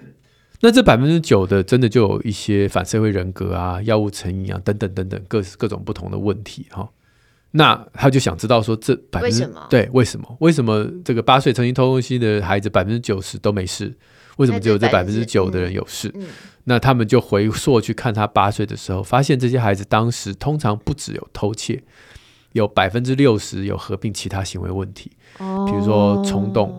[0.62, 6.90] 那这百分之九的真的就有一些反社会人格啊、药物成瘾啊等等等等各各种不同的问题哈。
[7.52, 10.36] 那他就想知道说，这百分之对为什么？
[10.40, 13.96] 为什么这个八岁曾经偷东西的孩子百分之九十都没事？
[14.38, 16.10] 为什么只有这百分之九的人有事？
[16.16, 16.28] 嗯嗯、
[16.70, 21.82] 那他们就回溯去看他八岁的时候，发现这些孩子当时通常不只有偷窃，
[22.52, 26.72] 有百分之六十有合并其他行为问题，哦、比如说冲动、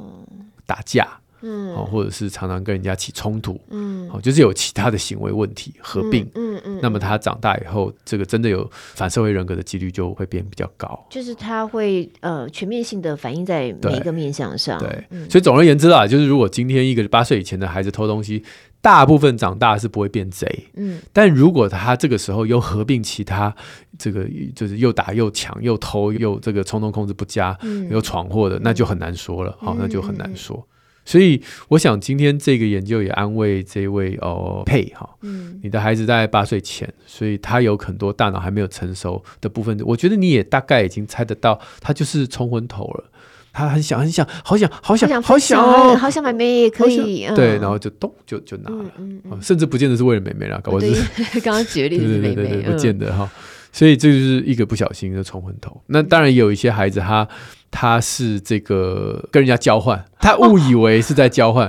[0.65, 1.17] 打架。
[1.43, 18.45] 嗯，或者是常常跟人家起冲突，嗯，好，就是有其他的行为问题合并，嗯嗯，嗯，那么他长大以后，这个真的有反社会人格的几率就会变比较高，就是他会呃全面性的反映在每一个面向上，对，对嗯、所以总而言之啊，就是如果今天一个八岁以前的孩子偷东西，
[18.83, 23.55] 大部分长大是不会变贼，嗯，但如果他这个时候又合并其他
[23.99, 30.67] 这个就是又打又抢又偷又这个冲动控制不佳，嗯，又闯祸的，那就很难说了，好、嗯，那就很难说。
[31.05, 39.79] 所以，我想今天这个研究也安慰这位哦佩哈，嗯，你的孩子在八岁前，所以他有很多大脑还没有成熟的部分。
[39.85, 43.05] 我觉得你也大概已经猜得到，他就是冲昏头了。
[43.53, 53.31] 他很想很想，好想好想好想哦，好想妹妹也可以，对，然后就咚就就拿了，甚至不见得是为了妹妹啦，搞不好是 刚刚举例子是妹妹，不见得哈。
[53.73, 55.81] 所以这就是一个不小心的冲昏头。
[55.87, 57.27] 那当然也有一些孩子他。
[57.73, 61.69] 他是这个跟人家交换，他误以为是在交换。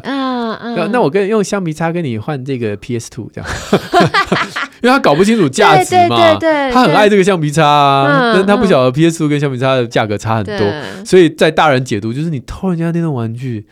[0.62, 0.92] 嗯嗯。
[0.92, 3.50] 那我跟用橡皮擦跟你换这个 PS Two 这样，
[4.82, 6.18] 因为他搞不清楚价值嘛。
[6.18, 6.72] 对对。
[6.72, 13.66] 他很爱这个橡皮擦啊，但他不晓得 PS Two 跟橡皮擦的价格差很多，所以在大人解读就是你偷人家电动玩具，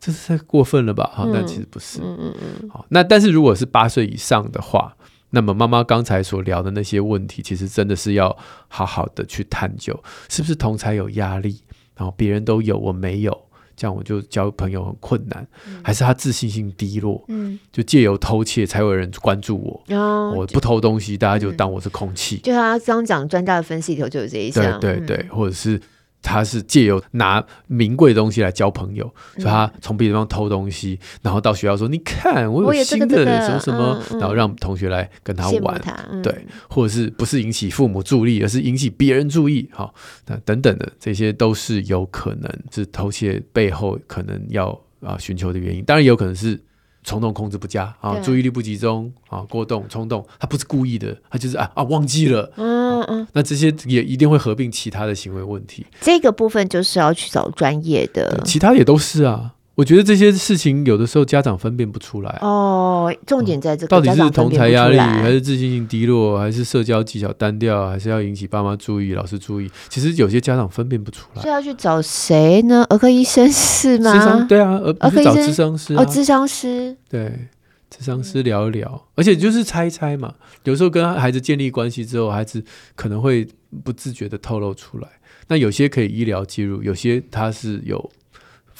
[0.00, 1.10] 这是太过分了吧？
[1.14, 2.00] 哈，但其实不是。
[2.02, 2.68] 嗯嗯嗯。
[2.70, 4.94] 好，那但是如果是八岁以上的话，
[5.30, 8.36] 那么妈妈刚才所聊的那些问题，其实真的是要
[8.68, 11.60] 好好的去探究，是不是同才有压力？
[11.94, 13.38] 然后别人都有，我没有，
[13.82, 15.44] 这样我就交朋友很困难。
[15.66, 19.96] 嗯、还是他自信心低落，嗯，就借由偷窃才有人关注我。
[19.96, 22.36] 哦、我不偷东西，大家就当我是空气。
[22.36, 25.80] 就他刚讲专家的分析里头就有这一项，对对对，嗯、或者是。
[26.22, 29.04] 他是借由拿名贵的东西来交朋友，
[29.34, 35.80] 所以他从别的地方偷东西，然后到学校说：“你看，我有新的什么什么。”然后让同学来跟他玩，
[36.22, 39.92] 对，或者是不是引起父母注意，而是引起别人注意，好，
[40.26, 44.68] 那等等的这些都是有可能是偷窃背后可能要
[45.00, 46.60] 啊寻求的原因，当然也有可能是。
[47.04, 55.84] 冲动控制不佳啊，注意力不集中啊，过动冲动，他不是故意的，他就是啊啊忘记了，嗯嗯，那这些也一定会合并其他的行为问题。
[56.00, 59.54] 这个部分就是要去找专业的，其他也都是啊。
[59.74, 69.70] 我觉得这些事情有的时候家长分辨不出来哦，重点在这个到底是同侪压力，还是自信心低落，还是社交技巧单调，还是要引起爸妈注意、老师注意？
[69.88, 72.84] 其实有些家长分辨不出来，所以要去找谁呢？
[72.90, 74.44] 儿科医生是吗？
[74.46, 77.48] 对啊，儿科医生，咨商师哦，咨商师对，
[77.90, 80.34] 咨商师聊一聊，而且就是猜一猜嘛。
[80.64, 82.62] 有时候跟孩子建立关系之后，孩子
[82.94, 83.48] 可能会
[83.82, 85.08] 不自觉的透露出来。
[85.48, 88.10] 那有些可以医疗介入，有些他是有。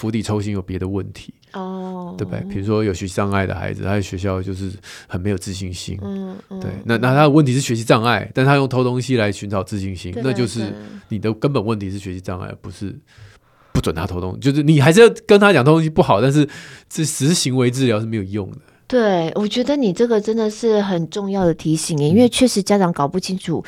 [0.03, 2.41] 釜底抽薪有别的问题哦，oh, 对不对？
[2.53, 4.73] 比如说有学习障碍的孩子，他在学校就是
[5.07, 6.73] 很没有自信心，嗯嗯、对。
[6.85, 10.75] 那那他的问题是学习障碍，但他用偷东西来寻找自信心，那就是
[11.09, 12.93] 你的根本问题是学习障碍，不是
[13.73, 14.41] 不准他偷东西。
[14.41, 16.45] 就是你还是要跟他讲偷东西不好，但是
[16.89, 18.59] 这只是行为治疗是没有用的。
[18.89, 23.65] 对，我觉得你这个真的是很重要的提醒，因为确实家长搞不清楚，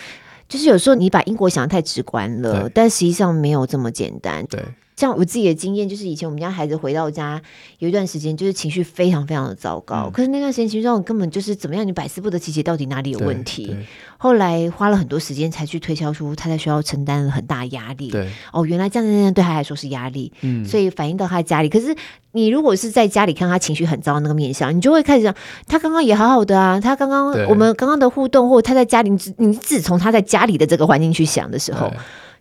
[0.49, 4.45] 就是有时候你把因果想得太直观了，但实际上没有这么简单。
[4.51, 4.61] 对。
[4.97, 7.41] 像我自己的经验，就是以前我们家孩子回到家
[7.79, 10.05] 有一段时间，就是情绪非常非常的糟糕。
[10.07, 13.75] 嗯、可是那段时间情绪状况根本就是怎么样，你百思不得其解，到底哪里有问题？
[14.17, 18.09] 后来花了很多时间才去推敲出他在学校承担了很大压力。
[18.11, 20.33] 对哦，原来这样这样对他来说是压力。
[20.43, 21.69] 嗯，所以反映到他家里。
[21.69, 21.95] 可是
[22.31, 25.35] 你如果是在家里看他情绪很糟的那个面相，你就会开始想，
[25.67, 31.93] 他刚刚也好好的啊，他刚刚我们刚刚的互动，或他在家里，你自从他在家里的这个环境去想的时候。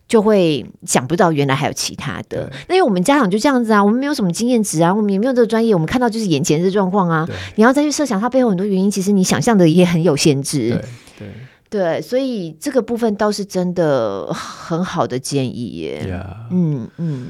[0.06, 7.26] 就会想不到原来还有其他的，那因为我们家长就这样子啊，我们没有什么经验值啊，我们也没有这个专业，我们看到就是眼前的状况啊。
[7.56, 10.70] 你要再去设想它背后很多原因，其实你想象的也很有限制。
[11.18, 11.28] 对
[11.70, 16.06] 对，对，所以这个部分倒是真的很好的建议耶。
[16.06, 16.36] Yeah.
[16.50, 17.26] 嗯嗯。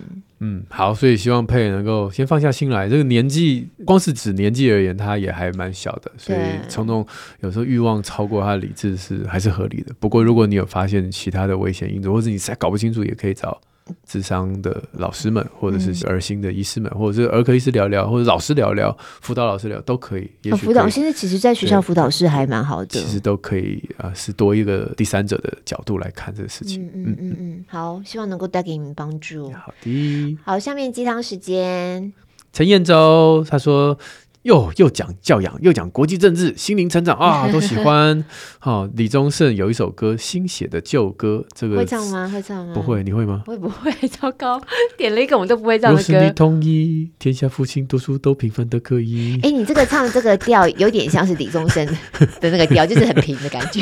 [0.46, 2.86] 嗯，好，所以希望佩能够先放下心来。
[2.86, 7.06] 这个年纪，光是指年纪而言，他也还蛮小的，所以冲动
[7.40, 9.94] 有时候欲望超过他的理智是还是合理的。
[9.98, 13.58] 不过，如果你有发现其他的危险因素，或者你实在搞不清楚，也可以找
[14.08, 20.30] 咨商的老师们，或者是儿心的医师们，或者是儿科医师聊聊，或者老师聊聊，辅导老师聊都可以。
[20.56, 26.84] 辅导现在其实，在学校辅导室还蛮好的，其实都可以啊、呃，是多一个第三者的角度来看这个事情。
[26.86, 29.50] 嗯嗯嗯嗯，好，希望能够带给你们帮助。
[29.52, 32.12] 好的，好，下面鸡汤时间。
[32.52, 33.98] 陈彦洲他说。
[34.44, 38.22] 又又讲教养，又讲国际政治，心灵成长啊， 都喜欢。
[38.58, 42.28] 好、哦，李宗盛有一首歌，新写的旧歌，这个会唱吗？
[42.28, 42.74] 会唱吗？
[42.74, 43.42] 不会，你会吗？
[43.46, 43.90] 会不会？
[44.08, 44.60] 糟糕，
[44.98, 46.12] 点了一个我们都不会唱的歌。
[46.12, 49.40] 若是你同意，天下父亲读书都平凡的可以。
[49.42, 53.80] 哎，你这个唱这个调有点像是李宗盛的那个调，就是很平的感觉。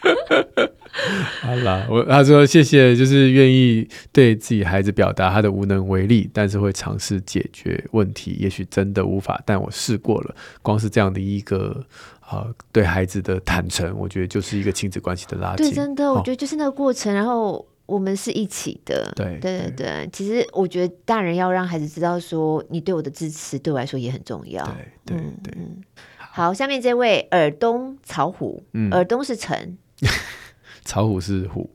[1.40, 8.36] 好啦，我他说谢谢，就是愿意对自己孩子表达他的无能为力，但是会尝试解决问题。
[8.40, 10.34] 也许真的无法，但我试过了。
[10.60, 11.84] 光是这样的一个
[12.20, 15.66] 啊、呃，对孩子的坦诚，我觉得就是一个亲子关系的拉近。
[15.66, 19.12] 对，真的，我觉得就是那个过程，哦、然后我们是一起的。
[19.14, 20.08] 对，对对对。
[20.12, 24.64] 其实我觉得大人要让孩子知道，说你对我的支持对我来说也很重要。
[25.06, 25.54] 对对对。
[25.56, 25.80] 嗯、
[26.18, 29.78] 好，下面这位耳东曹虎，嗯、耳东是陈。
[30.84, 31.70] 草虎是虎，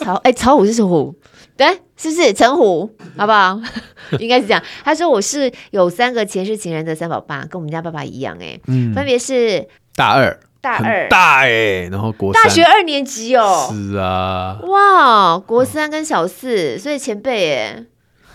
[0.00, 1.14] 草哎、欸，草虎是虎，
[1.56, 2.32] 对，是不是？
[2.32, 2.90] 陈虎？
[3.16, 3.60] 好不好？
[4.20, 4.62] 应该是这样。
[4.84, 11.08] 他说我是有三个前世情人的三宝爸，跟我们家爸爸一样、欸，哎，嗯，分别是大二，大二。
[11.08, 17.86] 大哎、欸，然后国大学二年级哦，是啊，哇，国三跟小四，所以前辈哎、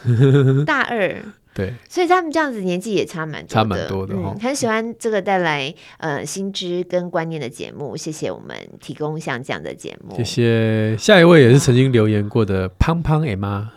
[0.06, 1.24] 欸，大二。
[1.60, 10.16] 对，所以他们这样子年纪也差蛮多的，差蛮多的、哦嗯、很喜欢这个带来呃新知跟观念的节目，谢谢我们提供像这样的节目。
[10.18, 13.72] 谢谢，下一位也是曾经留言过的胖胖 M 妈。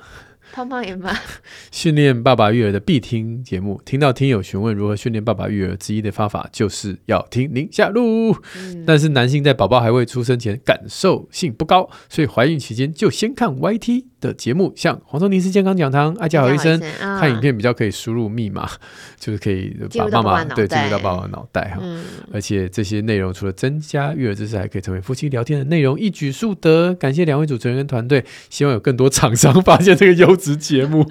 [0.55, 1.11] 胖胖也吗？
[1.72, 8.37] 训练爸爸育儿的必听节目，听到听友询问如何训练爸爸育儿，之一的方法就是要听宁夏璐。
[8.59, 18.66] 嗯、但是男性在宝宝还未出生前感受性不高，所以怀孕期间就先看 YT 的节目，像黄宗尼是健康讲堂、爱家好医生，哦、看影片比较可以输入密码，
[19.20, 21.81] 就是可以把爸妈对进入到爸爸脑袋哈。
[21.83, 22.03] 嗯、
[22.33, 26.95] 而且这些内容除了增加育儿知识，还可以成为夫妻聊天的内容，一举数得。
[26.95, 30.53] 感谢两位主持人跟团队，希望有更多厂商发现这个优质。
[30.62, 31.05] 节目，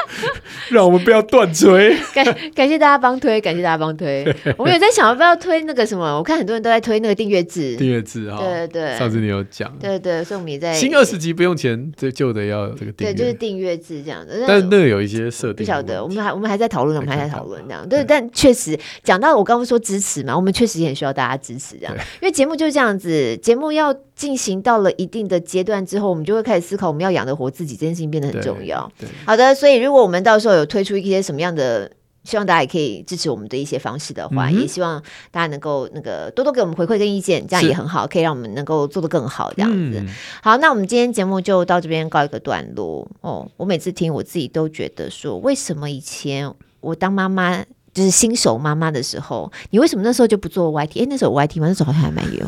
[0.72, 1.96] 让我们不要断锤。
[2.12, 2.24] 感
[2.54, 4.24] 感谢大家帮推，感谢大家帮推。
[4.58, 6.16] 我们有在想要不要推那个什么？
[6.16, 8.38] 我看很多人都在推那个订阅制，订阅制哈。
[8.38, 14.34] 对对，上次你有讲，对对，所以我们也在新二十集不用钱，这旧的要这个订阅，对，就是订阅制这样的。
[14.46, 16.02] 但那个有一些设定，不晓得。
[16.02, 17.88] 我们还我们还在讨论，我们还在讨论这样。
[17.88, 23.94] 对，但确实讲到我刚刚说支持嘛，我们确实也很需要大家支持这样，因为节目就是这样子，节目要。
[24.20, 28.86] 进行到了一定的阶段之后，我们就会开始思考，我们要养得活自己这件事情变得很重要。
[29.24, 31.90] 好的，所以如果我们到时候有推出一些什么样的，
[32.30, 35.02] 希望大家也可以支持我们的一些方式的话，嗯、也希望
[35.32, 39.52] 大家能够那个多多给我们回馈跟意见，这样也很好，可以让我们能够做得更好。
[39.54, 40.08] 这样子，嗯、
[40.40, 43.10] 好，那我们今天节目就到这边告一个段落。
[43.20, 47.64] 哦，我每次听我自己都觉得说，为什么以前我当妈妈？
[47.92, 51.02] 就是新手妈妈的时候，你为什么那时候就不做 YT？
[51.02, 51.66] 哎，那时候有 YT 吗？
[51.68, 52.46] 那时候好像还没有。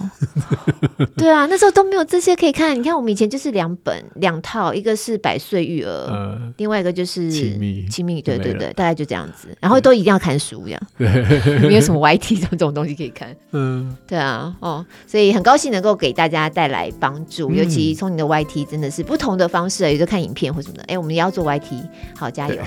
[1.16, 2.78] 对啊，那时候都没有这些可以看。
[2.78, 8.22] 你看，我们以前就是两本两套，一个是百岁育儿，呃、另外一个就是亲密亲密。
[8.22, 9.48] 对对对，大概就这样子。
[9.60, 13.34] 然后都一定要看书一样，对没有什么 YT 这种东西可以看。
[13.50, 20.84] 嗯，对啊，哦，所以很高兴能够给大家带来帮助，嗯、尤其从你的 YT 真的是不同的方式，有时候看影片或什么的。
[20.84, 22.62] 哎，我们也要做 YT，好，加油。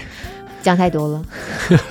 [0.65, 1.21] 讲太多了，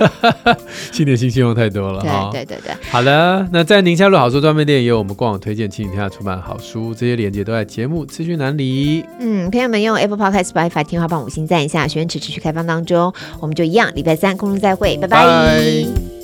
[0.91, 2.01] 新年新希望太多了。
[2.31, 9.05] 对对对对，好的，那在宁夏路好书专卖店也有我们官网推荐，亲子天下出版好书，这些链接都在节目资讯栏里。
[9.19, 15.17] 嗯，朋友们用 Apple Podcast、Spotify 天花板五星赞一下，学员持续开放当中，我们就一样，礼拜三空中再会，拜拜。
[15.17, 16.14] 拜拜。